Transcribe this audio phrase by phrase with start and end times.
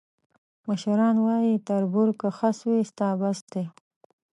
[0.67, 3.63] مشران وایي: تربور که خس وي، ستا بس دی.